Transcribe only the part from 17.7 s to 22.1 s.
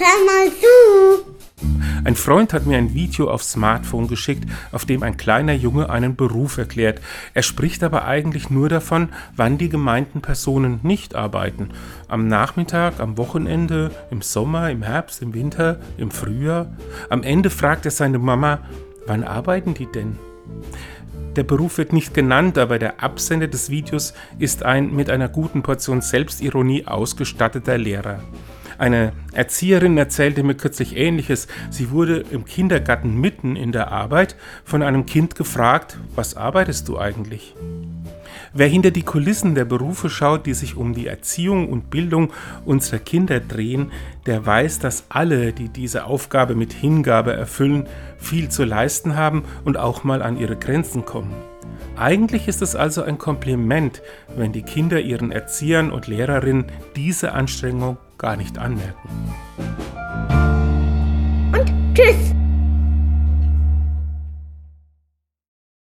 er seine Mama, wann arbeiten die denn? Der Beruf wird